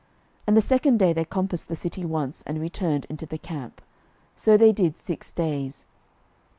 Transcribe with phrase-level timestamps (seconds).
[0.39, 3.83] 06:006:014 And the second day they compassed the city once, and returned into the camp:
[4.35, 5.85] so they did six days.